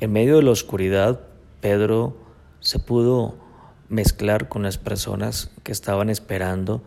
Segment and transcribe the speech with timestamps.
[0.00, 1.20] En medio de la oscuridad,
[1.60, 2.16] Pedro
[2.58, 3.38] se pudo
[3.88, 6.82] mezclar con las personas que estaban esperando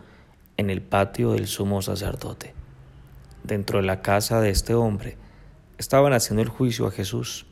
[0.58, 2.54] en el patio del sumo sacerdote.
[3.44, 5.18] Dentro de la casa de este hombre
[5.78, 7.46] estaban haciendo el juicio a Jesús.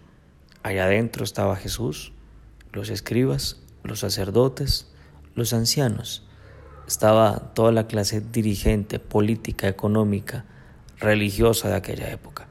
[0.62, 2.12] Allá adentro estaba Jesús,
[2.74, 4.94] los escribas, los sacerdotes,
[5.36, 6.28] los ancianos.
[6.86, 10.44] Estaba toda la clase dirigente, política, económica,
[11.00, 12.50] religiosa de aquella época.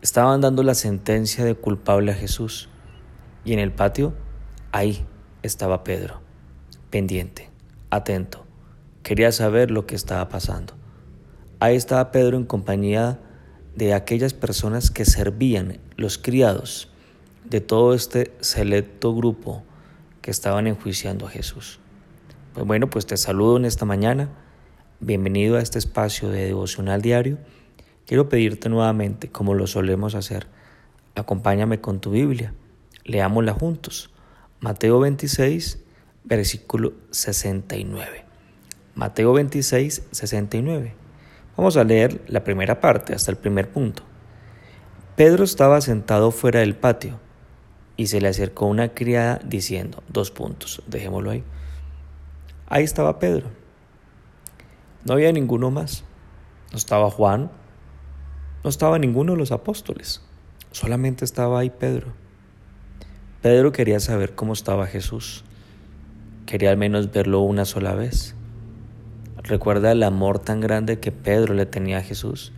[0.00, 2.68] Estaban dando la sentencia de culpable a Jesús.
[3.44, 4.14] Y en el patio,
[4.70, 5.04] ahí
[5.42, 6.20] estaba Pedro,
[6.90, 7.50] pendiente,
[7.90, 8.46] atento.
[9.02, 10.74] Quería saber lo que estaba pasando.
[11.58, 13.18] Ahí estaba Pedro en compañía
[13.74, 16.92] de aquellas personas que servían, los criados
[17.44, 19.64] de todo este selecto grupo
[20.22, 21.80] que estaban enjuiciando a Jesús.
[22.54, 24.28] Pues bueno, pues te saludo en esta mañana.
[25.00, 27.38] Bienvenido a este espacio de devocional diario.
[28.08, 30.46] Quiero pedirte nuevamente, como lo solemos hacer,
[31.14, 32.54] acompáñame con tu Biblia.
[33.04, 34.10] Leámosla juntos.
[34.60, 35.84] Mateo 26,
[36.24, 38.24] versículo 69.
[38.94, 40.94] Mateo 26, 69.
[41.54, 44.04] Vamos a leer la primera parte hasta el primer punto.
[45.14, 47.20] Pedro estaba sentado fuera del patio
[47.98, 51.44] y se le acercó una criada diciendo, dos puntos, dejémoslo ahí.
[52.68, 53.50] Ahí estaba Pedro.
[55.04, 56.04] No había ninguno más.
[56.72, 57.50] No estaba Juan,
[58.62, 60.22] no estaba ninguno de los apóstoles.
[60.72, 62.12] Solamente estaba ahí Pedro.
[63.42, 65.44] Pedro quería saber cómo estaba Jesús.
[66.46, 68.34] Quería al menos verlo una sola vez.
[69.36, 72.52] Recuerda el amor tan grande que Pedro le tenía a Jesús.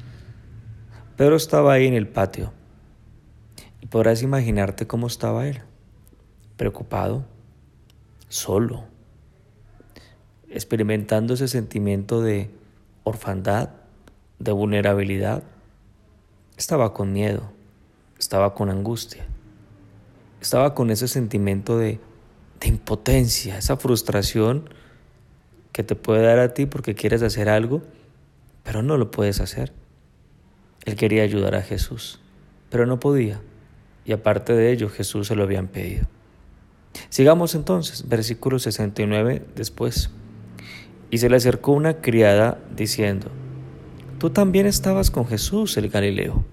[1.16, 2.52] Pedro estaba ahí en el patio.
[3.80, 5.60] Y podrás imaginarte cómo estaba él.
[6.56, 7.26] Preocupado,
[8.28, 8.84] solo,
[10.48, 12.50] experimentando ese sentimiento de
[13.04, 13.70] orfandad,
[14.38, 15.42] de vulnerabilidad.
[16.60, 17.50] Estaba con miedo,
[18.18, 19.24] estaba con angustia
[20.40, 22.00] estaba con ese sentimiento de,
[22.62, 24.68] impotencia, esa frustración
[25.72, 27.82] que te puede dar a ti porque quieres hacer algo,
[28.64, 29.72] pero no lo puedes hacer.
[30.84, 32.20] Él quería ayudar a Jesús,
[32.68, 33.40] pero no podía.
[34.04, 36.06] Y aparte de ello, Jesús se lo habían pedido.
[37.08, 40.10] Sigamos entonces, versículo 69 después.
[41.10, 43.30] Y se le acercó una criada diciendo,
[44.20, 46.44] Tú también estabas con Jesús el Galileo.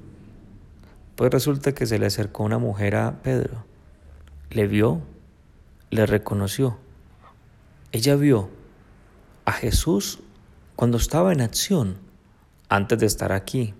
[1.15, 3.67] Pues resulta que se le acercó una mujer a Pedro
[4.49, 5.01] le vio,
[5.89, 6.77] le reconoció.
[7.91, 8.49] Ella vio
[9.45, 10.19] a Jesús
[10.75, 11.97] cuando estaba en acción,
[12.69, 13.73] antes de estar aquí,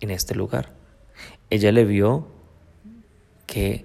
[0.00, 0.72] en este lugar.
[1.50, 2.28] Ella le vio
[3.46, 3.84] que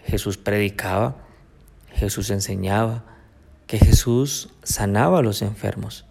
[0.00, 1.16] Jesús predicaba,
[1.90, 3.04] Jesús enseñaba,
[3.66, 6.04] que Jesús sanaba a los enfermos.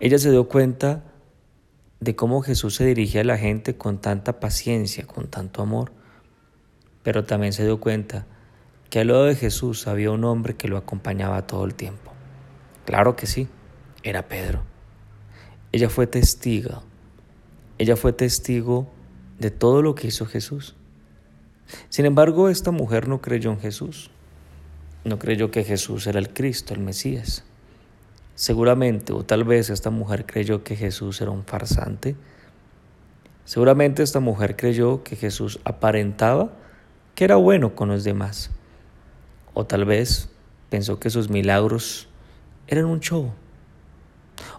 [0.00, 1.02] Ella se dio cuenta
[2.04, 5.92] de cómo Jesús se dirigía a la gente con tanta paciencia, con tanto amor
[7.04, 8.26] pero también se dio cuenta
[8.90, 12.12] que al lado de Jesús había un hombre que lo acompañaba todo el tiempo.
[12.86, 13.46] Claro que sí,
[14.02, 14.62] era Pedro.
[15.70, 16.82] Ella fue testigo,
[17.78, 18.88] ella fue testigo
[19.38, 20.74] de todo lo que hizo Jesús.
[21.90, 24.10] Sin embargo, esta mujer no creyó en Jesús,
[25.04, 27.44] no creyó que Jesús era el Cristo, el Mesías.
[28.34, 32.16] Seguramente, o tal vez esta mujer creyó que Jesús era un farsante.
[33.44, 36.50] Seguramente esta mujer creyó que Jesús aparentaba
[37.14, 38.50] que era bueno con los demás.
[39.52, 40.30] O tal vez
[40.68, 42.08] pensó que sus milagros
[42.66, 43.32] eran un show.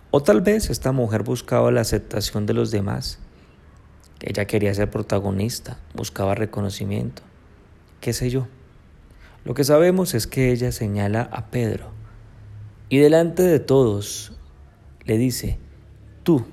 [0.10, 3.20] O tal vez esta mujer buscaba la aceptación de los demás.
[4.22, 7.24] Ella quería ser protagonista, buscaba reconocimiento.
[8.00, 8.48] ¿Qué sé yo?
[9.44, 11.92] Lo que sabemos es que ella señala a Pedro
[12.90, 14.34] y delante de todos
[15.06, 15.58] le dice,
[16.24, 16.46] tú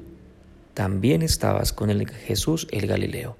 [0.75, 3.37] también estabas con el Jesús el Galileo.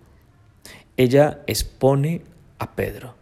[0.97, 2.23] Ella expone
[2.67, 3.15] Pedro.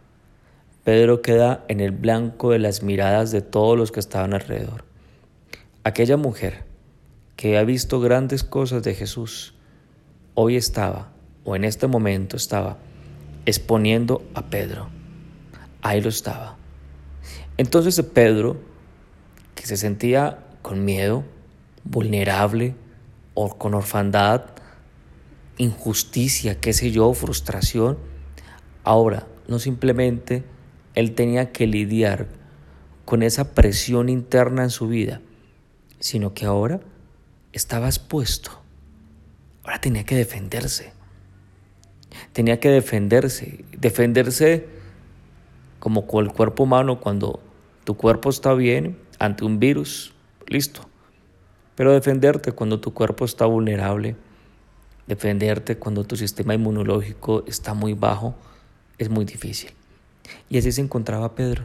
[0.83, 4.83] Pedro queda en el blanco de las miradas de todos los que estaban alrededor.
[5.83, 6.63] Aquella mujer
[7.35, 9.53] que ha visto grandes cosas de Jesús,
[10.33, 11.11] hoy estaba,
[11.43, 12.77] o en este momento estaba,
[13.45, 14.89] exponiendo a Pedro.
[15.81, 16.57] Ahí lo estaba.
[17.57, 18.57] Entonces Pedro,
[19.61, 21.23] que se sentía con miedo,
[21.83, 22.73] vulnerable,
[23.35, 24.45] o con orfandad,
[25.57, 27.99] injusticia, qué sé yo, frustración,
[28.83, 30.43] ahora no simplemente
[30.95, 32.25] él tenía que lidiar
[33.05, 35.21] con esa presión interna en su vida,
[35.99, 36.79] sino que ahora
[37.53, 38.63] estaba expuesto.
[39.63, 40.91] Ahora tenía que defenderse.
[42.33, 43.63] Tenía que defenderse.
[43.77, 44.65] Defenderse
[45.77, 47.39] como con el cuerpo humano cuando
[47.83, 50.13] tu cuerpo está bien ante un virus,
[50.47, 50.81] listo.
[51.75, 54.15] Pero defenderte cuando tu cuerpo está vulnerable,
[55.05, 58.33] defenderte cuando tu sistema inmunológico está muy bajo,
[58.97, 59.71] es muy difícil.
[60.49, 61.63] Y así se encontraba Pedro.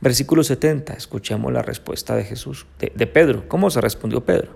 [0.00, 3.48] Versículo 70, escuchemos la respuesta de Jesús, de, Pedro.
[3.48, 4.50] ¿Cómo se respondió Pedro?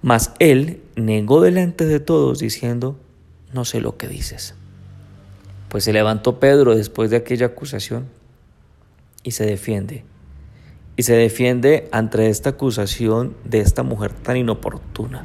[0.00, 2.96] Mas él negó delante de todos diciendo,
[3.52, 4.54] no sé lo que dices.
[5.70, 8.06] Pues se levantó Pedro después de aquella acusación
[9.24, 10.04] y se defiende.
[10.98, 15.24] Y se defiende ante esta acusación de esta mujer tan inoportuna.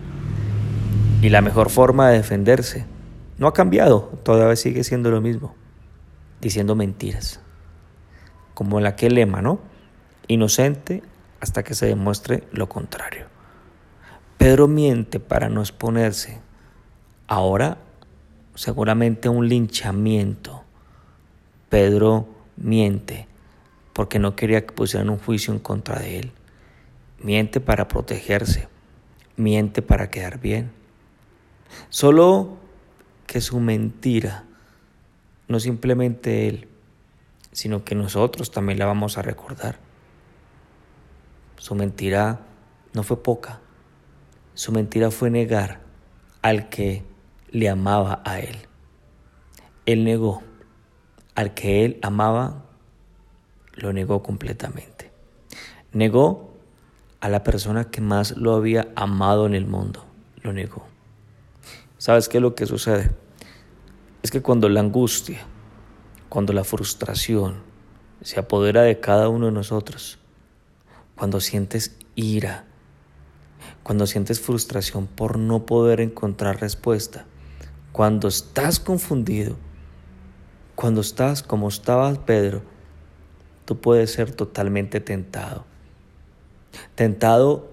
[1.23, 2.85] Y la mejor forma de defenderse
[3.39, 5.55] no ha cambiado, todavía sigue siendo lo mismo,
[6.41, 7.39] diciendo mentiras.
[8.53, 9.61] Como la que lema, ¿no?
[10.27, 11.01] Inocente
[11.39, 13.25] hasta que se demuestre lo contrario.
[14.37, 16.39] Pedro miente para no exponerse
[17.25, 17.79] ahora
[18.53, 20.65] seguramente un linchamiento.
[21.69, 22.27] Pedro
[22.57, 23.27] miente
[23.93, 26.31] porque no quería que pusieran un juicio en contra de él.
[27.19, 28.67] Miente para protegerse,
[29.37, 30.71] miente para quedar bien.
[31.89, 32.57] Solo
[33.27, 34.43] que su mentira,
[35.47, 36.67] no simplemente él,
[37.51, 39.77] sino que nosotros también la vamos a recordar.
[41.57, 42.41] Su mentira
[42.93, 43.61] no fue poca,
[44.53, 45.81] su mentira fue negar
[46.41, 47.03] al que
[47.49, 48.57] le amaba a él.
[49.85, 50.41] Él negó
[51.35, 52.62] al que él amaba,
[53.73, 55.11] lo negó completamente.
[55.91, 56.53] Negó
[57.19, 60.05] a la persona que más lo había amado en el mundo,
[60.41, 60.85] lo negó.
[61.97, 63.11] ¿Sabes qué es lo que sucede?
[64.21, 65.39] Es que cuando la angustia,
[66.29, 67.61] cuando la frustración
[68.21, 70.19] se apodera de cada uno de nosotros,
[71.15, 72.65] cuando sientes ira,
[73.83, 77.25] cuando sientes frustración por no poder encontrar respuesta,
[77.91, 79.55] cuando estás confundido,
[80.75, 82.72] cuando estás como estaba Pedro,
[83.65, 85.65] tú puedes ser totalmente tentado.
[86.95, 87.69] Tentado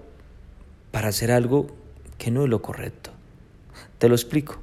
[0.91, 1.67] para hacer algo
[2.17, 3.11] que no es lo correcto.
[3.97, 4.59] Te lo explico.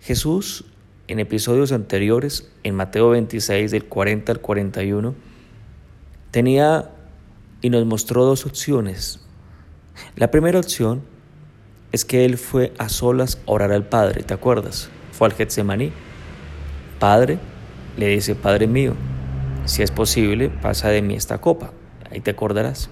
[0.00, 0.64] Jesús
[1.08, 5.14] en episodios anteriores, en Mateo 26 del 40 al 41,
[6.30, 6.90] tenía
[7.62, 9.20] y nos mostró dos opciones.
[10.16, 11.02] La primera opción
[11.92, 14.90] es que él fue a solas a orar al Padre, ¿te acuerdas?
[15.12, 15.92] Fue al Getsemaní.
[16.98, 17.38] Padre,
[17.96, 18.94] le dice, Padre mío,
[19.68, 21.72] si es posible, pasa de mí esta copa.
[22.10, 22.88] Ahí te acordarás.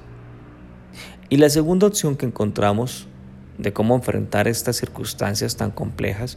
[1.31, 3.09] Y la segunda opción que encontramos
[3.57, 6.37] de cómo enfrentar estas circunstancias tan complejas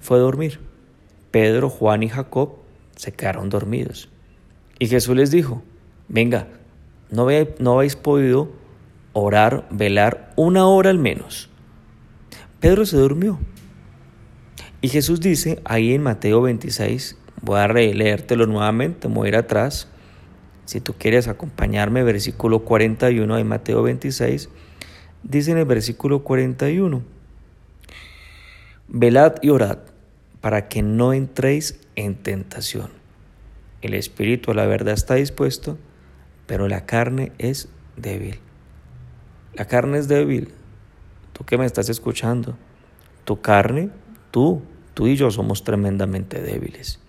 [0.00, 0.60] fue dormir.
[1.32, 2.54] Pedro, Juan y Jacob
[2.94, 4.08] se quedaron dormidos.
[4.78, 5.62] Y Jesús les dijo,
[6.08, 6.46] venga,
[7.10, 7.26] no,
[7.58, 8.52] no habéis podido
[9.12, 11.50] orar, velar una hora al menos.
[12.60, 13.40] Pedro se durmió.
[14.80, 19.88] Y Jesús dice ahí en Mateo 26, voy a releértelo nuevamente, voy a ir atrás.
[20.64, 24.48] Si tú quieres acompañarme, versículo 41 de Mateo 26,
[25.22, 27.02] dice en el versículo 41,
[28.88, 29.78] velad y orad
[30.40, 32.90] para que no entréis en tentación.
[33.82, 35.76] El espíritu a la verdad está dispuesto,
[36.46, 38.38] pero la carne es débil.
[39.52, 40.48] La carne es débil,
[41.32, 42.56] tú que me estás escuchando,
[43.24, 43.90] tu carne,
[44.30, 44.62] tú,
[44.94, 47.03] tú y yo somos tremendamente débiles.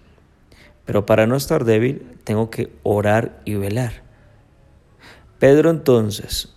[0.85, 4.03] Pero para no estar débil, tengo que orar y velar.
[5.39, 6.53] Pedro entonces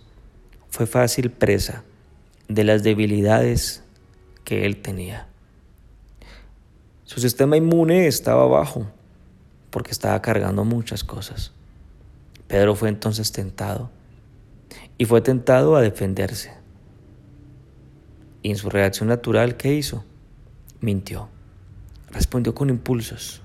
[0.69, 1.83] fue fácil presa
[2.47, 3.83] de las debilidades
[4.43, 5.27] que él tenía.
[7.03, 8.87] Su sistema inmune estaba bajo
[9.69, 11.51] porque estaba cargando muchas cosas.
[12.47, 13.91] Pedro fue entonces tentado
[14.97, 16.51] y fue tentado a defenderse.
[18.41, 20.03] Y en su reacción natural, ¿qué hizo?
[20.81, 21.29] Mintió.
[22.11, 23.41] Respondió con impulsos.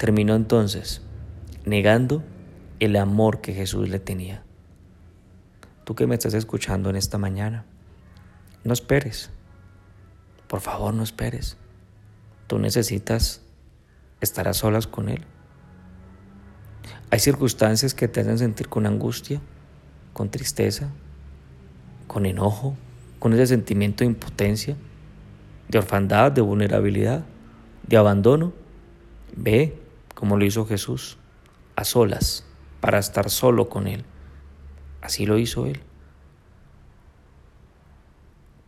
[0.00, 1.02] Terminó entonces
[1.66, 2.22] negando
[2.78, 4.42] el amor que Jesús le tenía.
[5.84, 7.66] Tú que me estás escuchando en esta mañana,
[8.64, 9.28] no esperes.
[10.48, 11.58] Por favor, no esperes.
[12.46, 13.42] Tú necesitas
[14.22, 15.22] estar a solas con Él.
[17.10, 19.42] Hay circunstancias que te hacen sentir con angustia,
[20.14, 20.88] con tristeza,
[22.06, 22.74] con enojo,
[23.18, 24.78] con ese sentimiento de impotencia,
[25.68, 27.26] de orfandad, de vulnerabilidad,
[27.86, 28.54] de abandono.
[29.36, 31.18] Ve como lo hizo Jesús,
[31.76, 32.44] a solas,
[32.80, 34.04] para estar solo con Él.
[35.00, 35.80] Así lo hizo Él.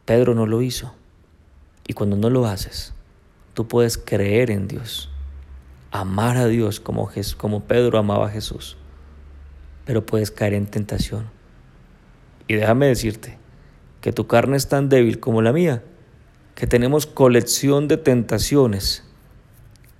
[0.05, 0.95] Pedro no lo hizo.
[1.87, 2.95] Y cuando no lo haces,
[3.55, 5.11] tú puedes creer en Dios,
[5.91, 8.77] amar a Dios como, como Pedro amaba a Jesús,
[9.85, 11.31] pero puedes caer en tentación.
[12.47, 13.39] Y déjame decirte,
[14.03, 15.83] que tu carne es tan débil como la mía,
[16.55, 19.05] que tenemos colección de tentaciones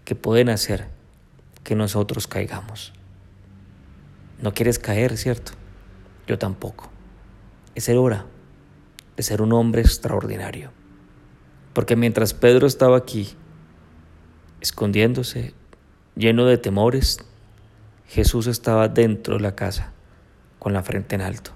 [0.05, 0.89] que pueden hacer
[1.65, 2.93] que nosotros caigamos.
[4.41, 5.53] No quieres caer, ¿cierto?
[6.27, 6.91] Yo tampoco.
[7.75, 8.27] Es ser hora
[9.17, 10.73] de ser un hombre extraordinario.
[11.73, 13.29] Porque mientras Pedro estaba aquí,
[14.61, 15.55] escondiéndose,
[16.17, 17.19] lleno de temores,
[18.07, 19.93] Jesús estaba dentro de la casa,
[20.59, 21.53] con la frente en alto.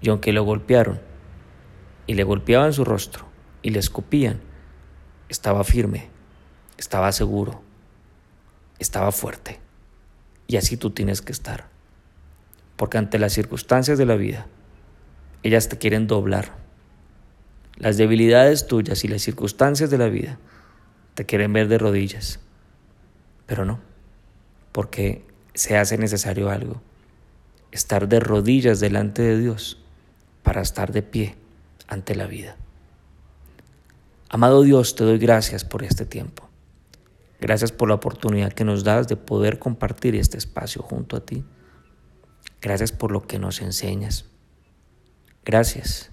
[0.00, 1.00] Y aunque lo golpearon,
[2.06, 3.26] y le golpeaban su rostro,
[3.62, 4.40] y le escupían,
[5.28, 6.10] estaba firme,
[6.76, 7.62] estaba seguro,
[8.82, 9.60] estaba fuerte.
[10.46, 11.68] Y así tú tienes que estar.
[12.76, 14.46] Porque ante las circunstancias de la vida,
[15.42, 16.54] ellas te quieren doblar.
[17.76, 20.38] Las debilidades tuyas y las circunstancias de la vida
[21.14, 22.40] te quieren ver de rodillas.
[23.46, 23.80] Pero no,
[24.72, 25.24] porque
[25.54, 26.82] se hace necesario algo.
[27.70, 29.82] Estar de rodillas delante de Dios
[30.42, 31.36] para estar de pie
[31.88, 32.56] ante la vida.
[34.28, 36.51] Amado Dios, te doy gracias por este tiempo.
[37.42, 41.44] Gracias por la oportunidad que nos das de poder compartir este espacio junto a ti.
[42.60, 44.26] Gracias por lo que nos enseñas.
[45.44, 46.12] Gracias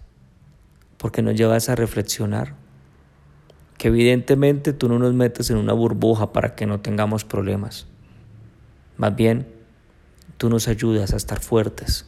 [0.97, 2.55] porque nos llevas a reflexionar
[3.77, 7.85] que evidentemente tú no nos metes en una burbuja para que no tengamos problemas.
[8.97, 9.47] Más bien,
[10.37, 12.07] tú nos ayudas a estar fuertes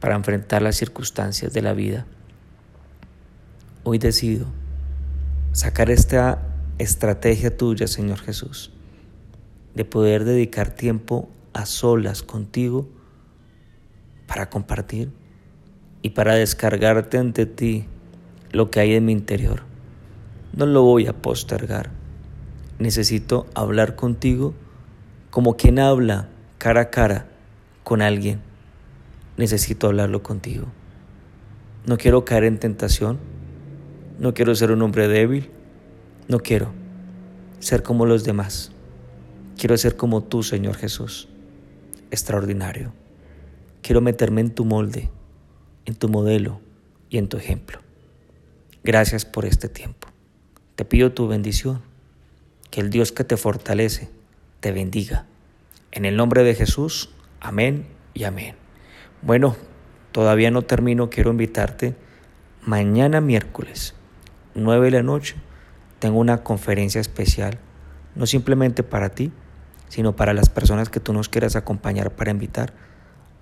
[0.00, 2.06] para enfrentar las circunstancias de la vida.
[3.82, 4.46] Hoy decido
[5.52, 8.72] sacar esta estrategia tuya, Señor Jesús,
[9.74, 12.88] de poder dedicar tiempo a solas contigo
[14.26, 15.10] para compartir
[16.02, 17.86] y para descargarte ante ti
[18.52, 19.62] lo que hay en mi interior.
[20.52, 21.90] No lo voy a postergar.
[22.78, 24.54] Necesito hablar contigo
[25.30, 26.28] como quien habla
[26.58, 27.28] cara a cara
[27.82, 28.40] con alguien.
[29.36, 30.66] Necesito hablarlo contigo.
[31.86, 33.18] No quiero caer en tentación.
[34.18, 35.50] No quiero ser un hombre débil.
[36.26, 36.72] No quiero
[37.58, 38.72] ser como los demás.
[39.58, 41.28] Quiero ser como tú, Señor Jesús.
[42.10, 42.92] Extraordinario.
[43.82, 45.10] Quiero meterme en tu molde,
[45.84, 46.60] en tu modelo
[47.10, 47.80] y en tu ejemplo.
[48.82, 50.08] Gracias por este tiempo.
[50.76, 51.82] Te pido tu bendición.
[52.70, 54.08] Que el Dios que te fortalece
[54.60, 55.26] te bendiga.
[55.92, 58.56] En el nombre de Jesús, amén y amén.
[59.22, 59.56] Bueno,
[60.10, 61.94] todavía no termino, quiero invitarte.
[62.62, 63.94] Mañana miércoles,
[64.54, 65.36] 9 de la noche,
[66.04, 67.58] tengo una conferencia especial,
[68.14, 69.32] no simplemente para ti,
[69.88, 72.74] sino para las personas que tú nos quieras acompañar para invitar.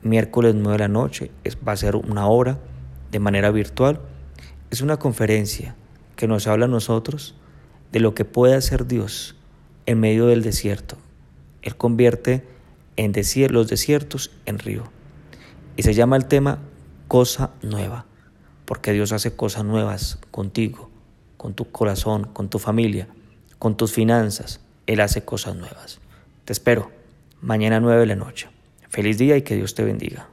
[0.01, 1.33] Miércoles 9 de la noche
[1.67, 2.61] va a ser una hora
[3.11, 4.01] de manera virtual.
[4.71, 5.75] Es una conferencia
[6.15, 7.35] que nos habla a nosotros
[7.91, 9.35] de lo que puede hacer Dios
[9.87, 10.99] en medio del desierto,
[11.63, 12.47] él convierte
[12.97, 13.13] en
[13.51, 14.85] los desiertos en río.
[15.77, 16.61] Y se llama el tema
[17.09, 18.07] cosa nueva,
[18.67, 20.92] porque Dios hace cosas nuevas contigo,
[21.43, 23.09] con tu corazón, con tu familia,
[23.59, 24.61] con tus finanzas.
[24.87, 25.99] Él hace cosas nuevas.
[26.45, 26.93] Te espero
[27.41, 28.49] mañana 9 de la noche.
[28.89, 30.29] Feliz día y que Dios te bendiga.